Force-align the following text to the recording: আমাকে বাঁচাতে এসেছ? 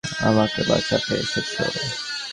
আমাকে 0.21 0.61
বাঁচাতে 0.63 1.13
এসেছ? 1.23 1.51